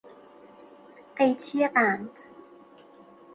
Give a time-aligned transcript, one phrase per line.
[1.15, 2.09] قیچی قند